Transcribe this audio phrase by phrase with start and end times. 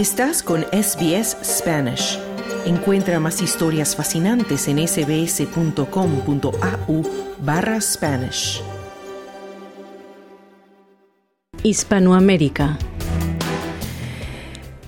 [0.00, 2.18] Estás con SBS Spanish.
[2.64, 5.82] Encuentra más historias fascinantes en sbs.com.au
[7.42, 8.62] barra Spanish.
[11.62, 12.78] Hispanoamérica.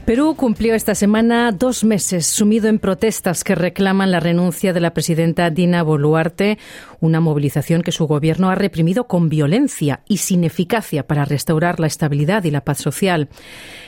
[0.07, 4.95] Perú cumplió esta semana dos meses sumido en protestas que reclaman la renuncia de la
[4.95, 6.59] presidenta Dina Boluarte,
[7.03, 11.89] una movilización que su gobierno ha reprimido con violencia y sin eficacia para restaurar la
[11.89, 13.29] estabilidad y la paz social.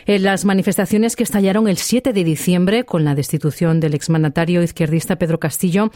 [0.05, 5.17] En las manifestaciones que estallaron el 7 de diciembre con la destitución del exmandatario izquierdista
[5.17, 5.93] Pedro Castillo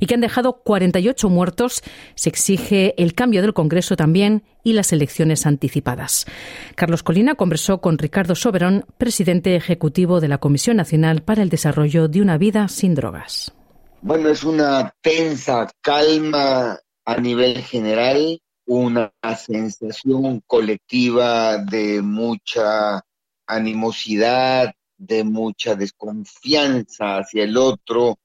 [0.00, 1.82] y que han dejado 48 muertos,
[2.16, 6.26] se exige el cambio del Congreso también y las elecciones anticipadas.
[6.74, 12.08] Carlos Colina conversó con Ricardo Soberón, presidente ejecutivo de la Comisión Nacional para el Desarrollo
[12.08, 13.54] de una Vida sin Drogas.
[14.06, 23.04] Bueno, es una tensa calma a nivel general, una sensación colectiva de mucha
[23.48, 28.20] animosidad, de mucha desconfianza hacia el otro,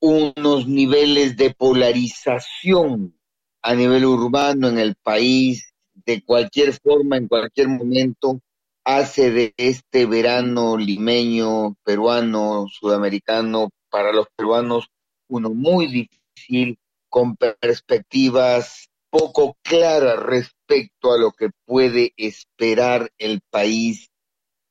[0.00, 3.14] unos niveles de polarización
[3.60, 5.74] a nivel urbano en el país,
[6.06, 8.40] de cualquier forma, en cualquier momento,
[8.84, 14.90] hace de este verano limeño, peruano, sudamericano, para los peruanos
[15.28, 24.10] uno muy difícil, con perspectivas poco claras respecto a lo que puede esperar el país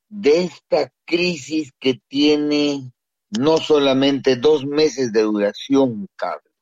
[0.10, 2.92] de esta crisis que tiene
[3.30, 6.54] no solamente dos meses de duración, Carlos.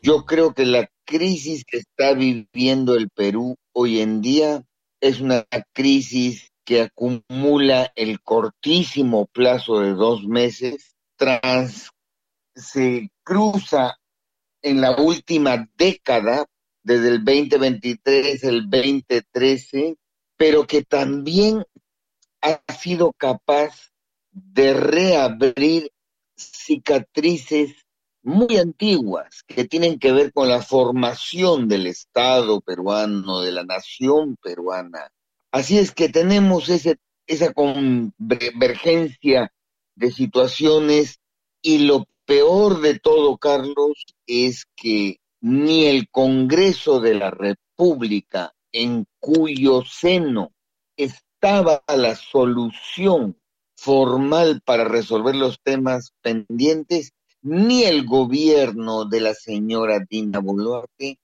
[0.00, 4.64] Yo creo que la crisis que está viviendo el Perú hoy en día
[5.02, 11.90] es una crisis que acumula el cortísimo plazo de dos meses, trans,
[12.58, 13.98] se cruza
[14.62, 16.46] en la última década,
[16.82, 19.96] desde el 2023, el 2013,
[20.36, 21.64] pero que también
[22.40, 23.90] ha sido capaz
[24.30, 25.90] de reabrir
[26.36, 27.74] cicatrices
[28.22, 34.36] muy antiguas que tienen que ver con la formación del Estado peruano, de la nación
[34.42, 35.10] peruana.
[35.50, 39.52] Así es que tenemos ese, esa convergencia
[39.94, 41.20] de situaciones
[41.62, 49.06] y lo peor de todo, Carlos, es que ni el Congreso de la República, en
[49.18, 50.52] cuyo seno
[50.94, 53.40] estaba la solución
[53.74, 61.18] formal para resolver los temas pendientes, ni el gobierno de la señora Dina Boluarte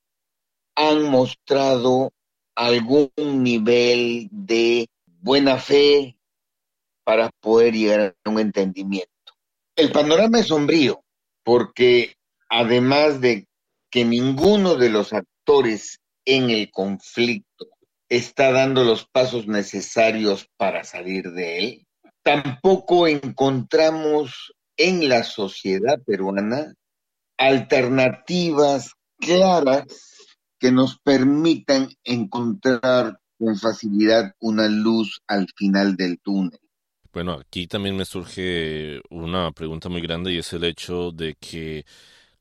[0.75, 2.13] han mostrado
[2.55, 6.17] algún nivel de buena fe
[7.05, 9.14] para poder llegar a un entendimiento.
[9.77, 11.03] El panorama es sombrío
[11.43, 12.15] porque
[12.49, 13.49] además de
[13.91, 17.67] que ninguno de los actores en el conflicto
[18.09, 21.87] está dando los pasos necesarios para salir de él,
[22.23, 26.75] tampoco encontramos en la sociedad peruana
[27.37, 29.85] alternativas claras
[30.59, 36.61] que nos permitan encontrar con facilidad una luz al final del túnel.
[37.15, 41.87] Bueno, aquí también me surge una pregunta muy grande y es el hecho de que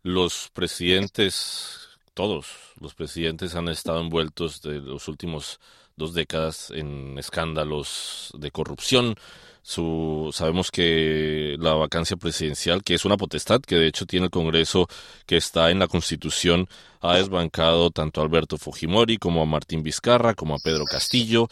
[0.01, 2.47] los presidentes, todos
[2.81, 5.59] los presidentes han estado envueltos de los últimos
[5.95, 9.15] dos décadas en escándalos de corrupción,
[9.61, 14.31] su, sabemos que la vacancia presidencial, que es una potestad que de hecho tiene el
[14.31, 14.87] Congreso,
[15.27, 16.67] que está en la Constitución,
[16.99, 21.47] ha desbancado tanto a Alberto Fujimori como a Martín Vizcarra, como a Pedro Castillo.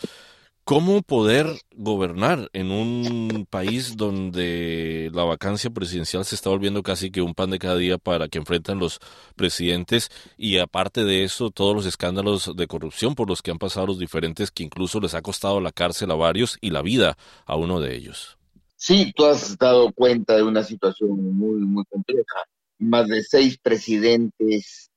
[0.71, 7.21] ¿Cómo poder gobernar en un país donde la vacancia presidencial se está volviendo casi que
[7.21, 9.01] un pan de cada día para que enfrentan los
[9.35, 13.87] presidentes y aparte de eso todos los escándalos de corrupción por los que han pasado
[13.87, 17.57] los diferentes que incluso les ha costado la cárcel a varios y la vida a
[17.57, 18.38] uno de ellos?
[18.77, 22.45] Sí, tú has dado cuenta de una situación muy, muy compleja.
[22.79, 24.89] Más de seis presidentes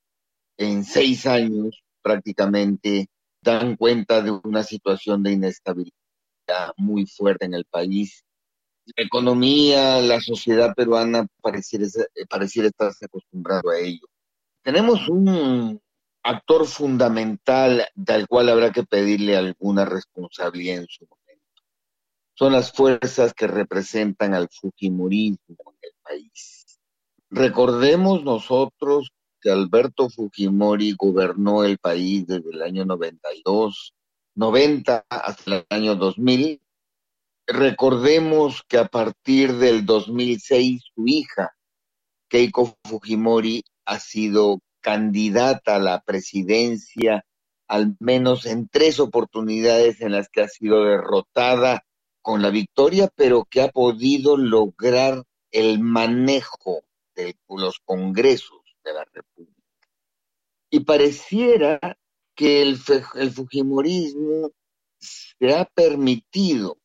[0.56, 3.08] en seis años prácticamente
[3.44, 5.92] dan cuenta de una situación de inestabilidad
[6.76, 8.24] muy fuerte en el país.
[8.96, 11.86] La economía, la sociedad peruana pareciera,
[12.28, 14.06] pareciera estarse acostumbrado a ello.
[14.62, 15.80] Tenemos un
[16.22, 21.62] actor fundamental del cual habrá que pedirle alguna responsabilidad en su momento.
[22.34, 26.80] Son las fuerzas que representan al Fujimorismo en el país.
[27.30, 29.12] Recordemos nosotros
[29.50, 33.94] Alberto Fujimori gobernó el país desde el año 92,
[34.34, 36.60] 90 hasta el año 2000.
[37.46, 41.54] Recordemos que a partir del 2006 su hija,
[42.28, 47.24] Keiko Fujimori, ha sido candidata a la presidencia
[47.68, 51.84] al menos en tres oportunidades en las que ha sido derrotada
[52.22, 56.82] con la victoria, pero que ha podido lograr el manejo
[57.14, 59.62] de los congresos de la República.
[60.70, 61.78] Y pareciera
[62.34, 64.50] que el, Fujimorismo
[64.98, 66.78] se ha permitido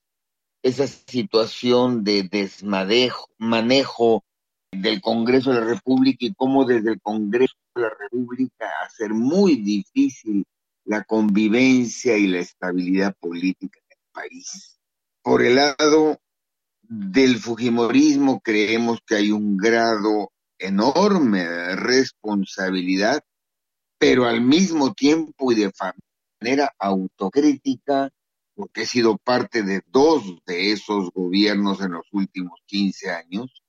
[0.61, 4.23] esa situación de desmanejo manejo
[4.71, 9.55] del Congreso de la República y cómo desde el Congreso de la República hacer muy
[9.55, 10.45] difícil
[10.85, 14.79] la convivencia y la estabilidad política en el país.
[15.21, 16.19] Por el lado
[16.81, 23.23] del Fujimorismo creemos que hay un grado enorme de responsabilidad,
[23.99, 25.71] pero al mismo tiempo y de
[26.41, 28.09] manera autocrítica,
[28.55, 33.61] porque he sido parte de dos de esos gobiernos en los últimos 15 años,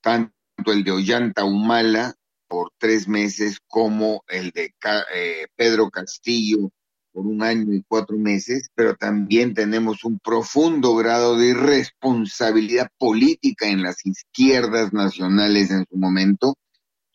[0.00, 0.32] tanto
[0.66, 2.14] el de Ollanta Humala
[2.46, 4.74] por tres meses como el de
[5.14, 6.70] eh, Pedro Castillo
[7.12, 13.66] por un año y cuatro meses, pero también tenemos un profundo grado de irresponsabilidad política
[13.68, 16.54] en las izquierdas nacionales en su momento,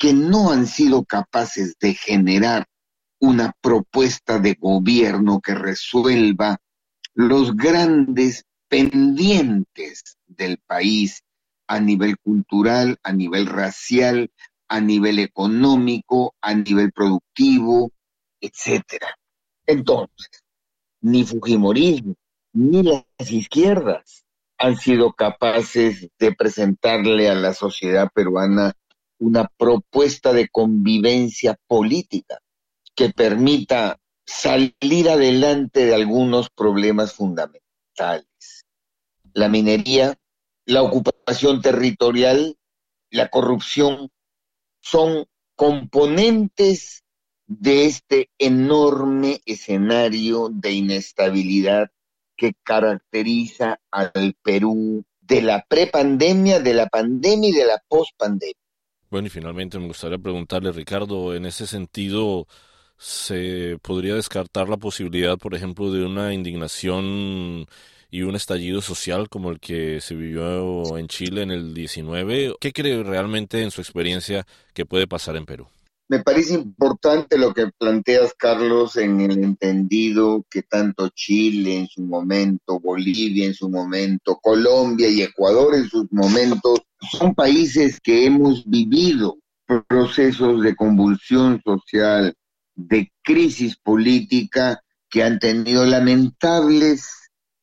[0.04, 2.68] que no han sido capaces de generar
[3.22, 6.58] una propuesta de gobierno que resuelva
[7.14, 11.24] los grandes pendientes del país
[11.68, 14.30] a nivel cultural, a nivel racial,
[14.68, 17.94] a nivel económico, a nivel productivo,
[18.42, 19.08] etcétera.
[19.66, 20.44] Entonces,
[21.00, 22.16] ni Fujimorismo
[22.52, 24.26] ni las izquierdas
[24.58, 28.74] han sido capaces de presentarle a la sociedad peruana
[29.24, 32.40] una propuesta de convivencia política
[32.94, 38.66] que permita salir adelante de algunos problemas fundamentales.
[39.34, 40.18] La minería,
[40.66, 42.58] la ocupación territorial,
[43.12, 44.12] la corrupción
[44.82, 47.04] son componentes
[47.48, 51.92] de este enorme escenario de inestabilidad
[52.36, 58.63] que caracteriza al Perú de la prepandemia, de la pandemia y de la pospandemia.
[59.14, 62.48] Bueno, y finalmente me gustaría preguntarle, Ricardo, en ese sentido,
[62.98, 67.68] ¿se podría descartar la posibilidad, por ejemplo, de una indignación
[68.10, 72.56] y un estallido social como el que se vivió en Chile en el 19?
[72.60, 75.68] ¿Qué cree realmente en su experiencia que puede pasar en Perú?
[76.10, 82.02] Me parece importante lo que planteas, Carlos, en el entendido que tanto Chile en su
[82.02, 86.80] momento, Bolivia en su momento, Colombia y Ecuador en sus momentos,
[87.12, 89.38] son países que hemos vivido
[89.88, 92.34] procesos de convulsión social,
[92.76, 97.08] de crisis política que han tenido lamentables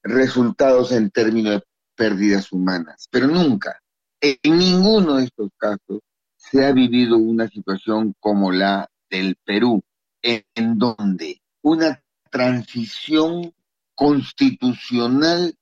[0.03, 1.63] resultados en términos de
[1.97, 3.81] pérdidas humanas, pero nunca,
[4.21, 6.01] en ninguno de estos casos,
[6.37, 9.83] se ha vivido una situación como la del Perú,
[10.23, 10.45] en,
[10.79, 13.53] donde una transición
[13.95, 15.55] constitucional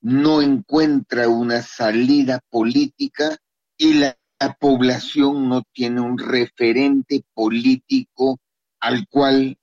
[0.00, 3.36] no encuentra una salida política
[3.76, 4.16] y la,
[4.60, 8.38] población no tiene un referente político
[8.80, 9.56] al cual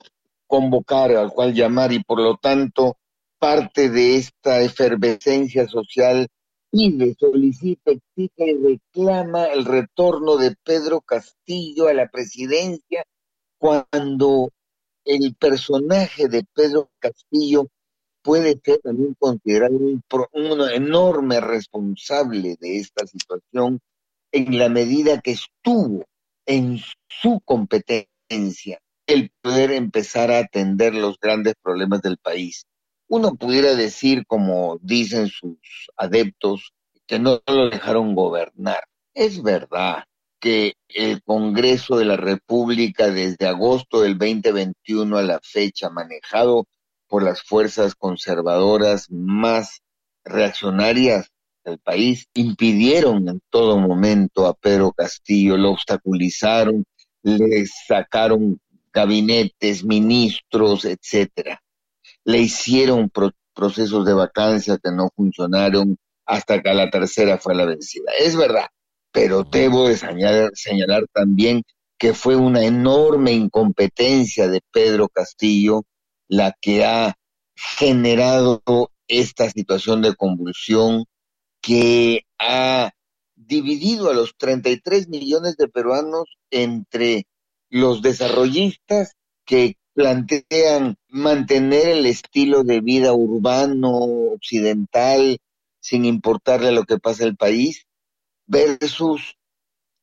[0.48, 2.98] convocar, al cual llamar y por lo tanto
[3.38, 6.28] parte de esta efervescencia social
[6.72, 13.06] pide, solicita, exige y reclama el retorno de Pedro Castillo a la presidencia
[13.60, 14.50] cuando
[15.06, 17.68] el personaje de Pedro Castillo
[18.24, 23.80] puede ser también considerado un, enorme responsable de esta situación
[24.32, 26.06] en la medida que estuvo
[26.46, 32.66] en su competencia el poder empezar a atender los grandes problemas del país
[33.14, 35.60] uno pudiera decir, como dicen sus
[35.96, 36.74] adeptos,
[37.06, 38.84] que no lo dejaron gobernar.
[39.14, 40.06] Es verdad
[40.40, 46.66] que el Congreso de la República desde agosto del 2021 a la fecha, manejado
[47.14, 49.84] por las fuerzas conservadoras más
[50.26, 51.30] reaccionarias
[51.64, 56.84] del país, impidieron en todo momento a Pedro Castillo, lo obstaculizaron,
[57.22, 58.60] le sacaron
[58.92, 61.62] gabinetes, ministros, etcétera
[62.26, 63.12] le hicieron
[63.54, 68.12] procesos de vacancia que no funcionaron hasta que la tercera fue la vencida.
[68.20, 68.70] Es verdad,
[69.12, 71.62] pero debo de señalar, señalar también
[72.00, 75.84] que fue una enorme incompetencia de Pedro Castillo
[76.34, 77.16] la que ha
[77.56, 78.64] generado
[79.08, 81.06] esta situación de convulsión
[81.62, 82.92] que ha
[83.36, 87.28] dividido a los 33 millones de peruanos entre
[87.70, 89.14] los desarrollistas
[89.46, 93.92] que plantean mantener el estilo de vida urbano,
[94.34, 95.38] occidental,
[95.80, 97.86] sin importarle lo que pasa el país,
[98.48, 99.38] versus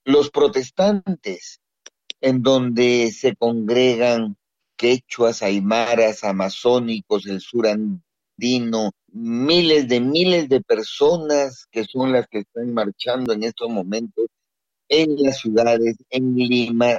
[0.04, 1.60] los protestantes,
[2.20, 4.37] en donde se congregan
[4.80, 12.38] quechuas, aymaras, amazónicos, el sur andino, miles de miles de personas que son las que
[12.38, 14.28] están marchando en estos momentos
[14.88, 16.99] en las ciudades, en Lima,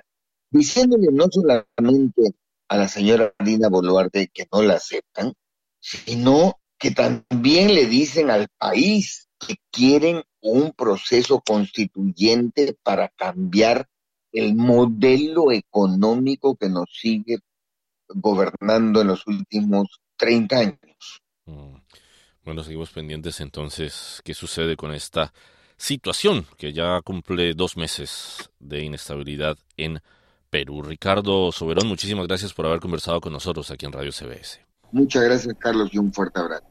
[0.52, 2.36] diciéndole no solamente
[2.70, 5.34] a la señora Dina Boluarte que no la aceptan,
[5.80, 13.88] sino que también le dicen al país que quieren un proceso constituyente para cambiar
[14.32, 17.40] el modelo económico que nos sigue
[18.16, 19.88] gobernando en los últimos
[20.18, 21.22] 30 años.
[21.46, 21.76] Mm.
[22.44, 25.32] Bueno, seguimos pendientes entonces qué sucede con esta
[25.78, 30.02] situación que ya cumple dos meses de inestabilidad en
[30.50, 30.84] Perú.
[30.84, 34.60] Ricardo Soberón, muchísimas gracias por haber conversado con nosotros aquí en Radio CBS.
[34.92, 36.66] Muchas gracias, Carlos, y un fuerte abrazo.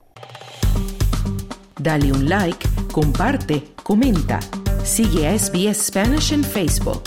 [1.79, 4.39] Dale un like, comparte, comenta.
[4.85, 7.03] Sigue a SBS Spanish en Facebook.